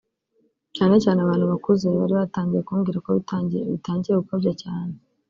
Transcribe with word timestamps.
cyane 0.75 0.95
cyane 1.03 1.19
abantu 1.21 1.45
bakuze 1.51 1.85
bari 1.97 2.13
batangiye 2.21 2.61
kumbwira 2.67 2.97
ko 3.05 3.09
bitangiye 3.17 4.17
gukabya 4.19 4.53
cyane 4.63 4.93